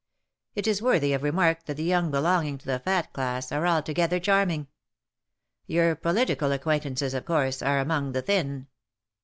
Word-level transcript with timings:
It 0.55 0.65
is 0.65 0.81
worthy 0.81 1.13
of 1.13 1.21
remark 1.21 1.65
that 1.65 1.77
the 1.77 1.83
young 1.83 2.09
belonging 2.09 2.57
to 2.57 2.65
the 2.65 2.79
Fat 2.79 3.13
class 3.13 3.51
are 3.51 3.67
altogether 3.67 4.19
charming. 4.19 4.67
Your 5.67 5.93
political 5.95 6.51
acquaintances, 6.51 7.13
of 7.13 7.23
course, 7.25 7.61
are 7.61 7.77
among 7.79 8.13
the 8.13 8.23
Thin. 8.23 8.65